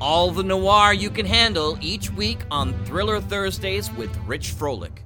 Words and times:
All 0.00 0.30
the 0.30 0.42
noir 0.42 0.94
you 0.94 1.10
can 1.10 1.26
handle 1.26 1.76
each 1.82 2.10
week 2.10 2.38
on 2.50 2.72
Thriller 2.86 3.20
Thursdays 3.20 3.92
with 3.92 4.16
Rich 4.26 4.54
Froelich. 4.54 5.00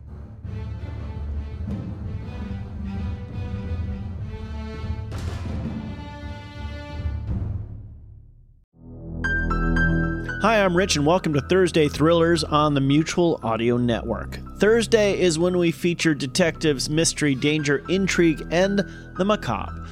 Hi, 10.42 10.62
I'm 10.62 10.76
Rich, 10.76 10.94
and 10.94 11.04
welcome 11.04 11.32
to 11.34 11.40
Thursday 11.40 11.88
Thrillers 11.88 12.44
on 12.44 12.74
the 12.74 12.80
Mutual 12.80 13.40
Audio 13.42 13.76
Network. 13.76 14.38
Thursday 14.58 15.18
is 15.18 15.40
when 15.40 15.58
we 15.58 15.72
feature 15.72 16.14
detectives, 16.14 16.88
mystery, 16.88 17.34
danger, 17.34 17.82
intrigue, 17.88 18.46
and 18.52 18.78
the 19.16 19.24
macabre. 19.24 19.88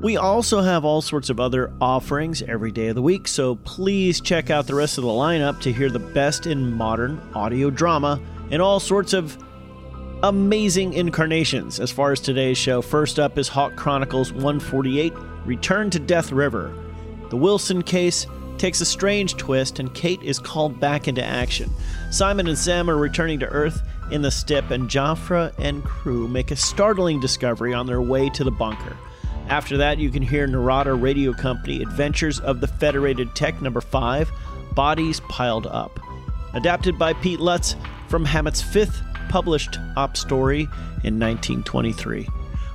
We 0.00 0.16
also 0.16 0.60
have 0.60 0.84
all 0.84 1.00
sorts 1.00 1.30
of 1.30 1.40
other 1.40 1.72
offerings 1.80 2.42
every 2.42 2.70
day 2.72 2.88
of 2.88 2.94
the 2.94 3.02
week, 3.02 3.26
so 3.26 3.54
please 3.56 4.20
check 4.20 4.50
out 4.50 4.66
the 4.66 4.74
rest 4.74 4.98
of 4.98 5.04
the 5.04 5.10
lineup 5.10 5.60
to 5.62 5.72
hear 5.72 5.88
the 5.88 5.98
best 5.98 6.46
in 6.46 6.72
modern 6.72 7.20
audio 7.34 7.70
drama 7.70 8.20
and 8.50 8.60
all 8.60 8.80
sorts 8.80 9.12
of 9.12 9.38
amazing 10.22 10.92
incarnations. 10.92 11.80
As 11.80 11.90
far 11.90 12.12
as 12.12 12.20
today's 12.20 12.58
show, 12.58 12.82
first 12.82 13.18
up 13.18 13.38
is 13.38 13.48
Hawk 13.48 13.76
Chronicles 13.76 14.32
148 14.32 15.12
Return 15.46 15.90
to 15.90 15.98
Death 15.98 16.32
River. 16.32 16.74
The 17.30 17.36
Wilson 17.36 17.82
case 17.82 18.26
takes 18.58 18.80
a 18.80 18.86
strange 18.86 19.36
twist, 19.36 19.78
and 19.78 19.94
Kate 19.94 20.22
is 20.22 20.38
called 20.38 20.78
back 20.80 21.08
into 21.08 21.24
action. 21.24 21.70
Simon 22.10 22.46
and 22.46 22.58
Sam 22.58 22.88
are 22.88 22.96
returning 22.96 23.40
to 23.40 23.46
Earth 23.46 23.82
in 24.10 24.22
the 24.22 24.30
Stip, 24.30 24.70
and 24.70 24.88
Jafra 24.88 25.52
and 25.58 25.84
crew 25.84 26.28
make 26.28 26.50
a 26.50 26.56
startling 26.56 27.20
discovery 27.20 27.74
on 27.74 27.86
their 27.86 28.00
way 28.00 28.28
to 28.30 28.44
the 28.44 28.50
bunker. 28.50 28.96
After 29.48 29.76
that, 29.76 29.98
you 29.98 30.10
can 30.10 30.22
hear 30.22 30.46
Narada 30.46 30.94
Radio 30.94 31.32
Company 31.32 31.82
Adventures 31.82 32.40
of 32.40 32.60
the 32.60 32.66
Federated 32.66 33.34
Tec 33.34 33.60
number 33.60 33.80
5 33.80 34.30
Bodies 34.74 35.20
Piled 35.28 35.66
Up. 35.66 36.00
Adapted 36.54 36.98
by 36.98 37.12
Pete 37.12 37.40
Lutz 37.40 37.76
from 38.08 38.24
Hammett's 38.24 38.62
fifth 38.62 39.02
published 39.28 39.78
op 39.96 40.16
story 40.16 40.62
in 41.02 41.18
1923. 41.20 42.26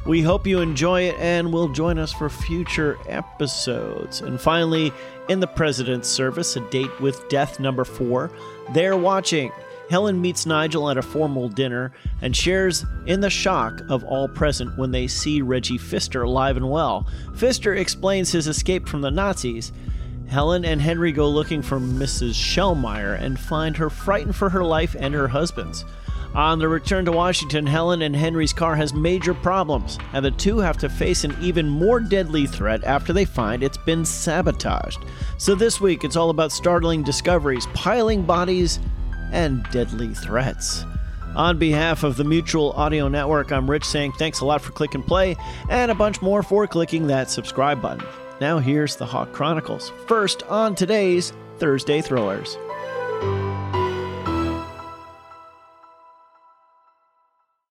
We 0.05 0.21
hope 0.21 0.47
you 0.47 0.59
enjoy 0.59 1.03
it 1.03 1.15
and 1.19 1.51
will 1.51 1.69
join 1.69 1.99
us 1.99 2.11
for 2.13 2.29
future 2.29 2.97
episodes. 3.07 4.21
And 4.21 4.39
finally, 4.39 4.93
in 5.27 5.39
the 5.39 5.47
President's 5.47 6.07
Service, 6.07 6.55
a 6.55 6.61
date 6.69 6.99
with 7.01 7.27
death 7.29 7.59
number 7.59 7.83
four. 7.83 8.31
They're 8.73 8.97
watching. 8.97 9.51
Helen 9.89 10.21
meets 10.21 10.45
Nigel 10.45 10.89
at 10.89 10.97
a 10.97 11.01
formal 11.01 11.49
dinner 11.49 11.91
and 12.21 12.35
shares 12.35 12.85
in 13.07 13.21
the 13.21 13.29
shock 13.29 13.81
of 13.89 14.03
all 14.03 14.27
present 14.27 14.77
when 14.77 14.91
they 14.91 15.07
see 15.07 15.41
Reggie 15.41 15.79
Pfister 15.79 16.23
alive 16.23 16.57
and 16.57 16.69
well. 16.69 17.07
Pfister 17.35 17.73
explains 17.73 18.31
his 18.31 18.47
escape 18.47 18.87
from 18.87 19.01
the 19.01 19.09
Nazis. 19.11 19.71
Helen 20.27 20.63
and 20.63 20.79
Henry 20.79 21.11
go 21.11 21.27
looking 21.27 21.63
for 21.63 21.79
Mrs. 21.79 22.33
Shellmeyer 22.33 23.19
and 23.19 23.39
find 23.39 23.75
her 23.77 23.89
frightened 23.89 24.35
for 24.35 24.49
her 24.49 24.63
life 24.63 24.95
and 24.99 25.13
her 25.15 25.27
husband's. 25.27 25.83
On 26.35 26.59
the 26.59 26.67
return 26.67 27.05
to 27.05 27.11
Washington, 27.11 27.65
Helen 27.65 28.03
and 28.03 28.15
Henry's 28.15 28.53
car 28.53 28.75
has 28.75 28.93
major 28.93 29.33
problems, 29.33 29.97
and 30.13 30.23
the 30.23 30.29
two 30.29 30.59
have 30.59 30.77
to 30.77 30.87
face 30.87 31.23
an 31.23 31.35
even 31.41 31.67
more 31.67 31.99
deadly 31.99 32.45
threat 32.45 32.83
after 32.83 33.11
they 33.11 33.25
find 33.25 33.63
it's 33.63 33.79
been 33.79 34.05
sabotaged. 34.05 34.99
So 35.39 35.55
this 35.55 35.81
week, 35.81 36.03
it's 36.03 36.15
all 36.15 36.29
about 36.29 36.51
startling 36.51 37.01
discoveries, 37.01 37.65
piling 37.73 38.21
bodies, 38.21 38.79
and 39.31 39.63
deadly 39.71 40.13
threats. 40.13 40.85
On 41.35 41.57
behalf 41.57 42.03
of 42.03 42.17
the 42.17 42.23
Mutual 42.23 42.71
Audio 42.71 43.07
Network, 43.07 43.51
I'm 43.51 43.69
Rich 43.69 43.85
saying 43.85 44.13
thanks 44.13 44.39
a 44.39 44.45
lot 44.45 44.61
for 44.61 44.71
click 44.71 44.95
and 44.95 45.05
play, 45.05 45.35
and 45.69 45.91
a 45.91 45.95
bunch 45.95 46.21
more 46.21 46.41
for 46.41 46.65
clicking 46.67 47.07
that 47.07 47.29
subscribe 47.29 47.81
button. 47.81 48.05
Now 48.41 48.59
here's 48.59 48.95
the 48.95 49.05
Hawk 49.05 49.31
Chronicles. 49.31 49.91
First 50.07 50.43
on 50.43 50.73
today's 50.75 51.33
Thursday 51.57 52.01
Thrillers. 52.01 52.57